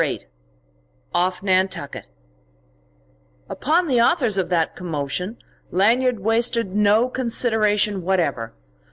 VIII 0.01 0.25
OFF 1.13 1.43
NANTUCKET 1.43 2.07
Upon 3.47 3.87
the 3.87 4.01
authors 4.01 4.39
of 4.39 4.49
that 4.49 4.75
commotion 4.75 5.37
Lanyard 5.69 6.21
wasted 6.21 6.75
no 6.75 7.07
consideration 7.07 8.01
whatever. 8.01 8.55